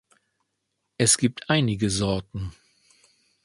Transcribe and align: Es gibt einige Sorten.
Es 0.97 1.15
gibt 1.19 1.47
einige 1.51 1.91
Sorten. 1.91 2.53